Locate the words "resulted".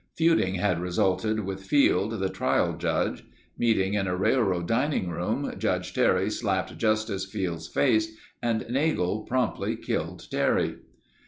0.81-1.41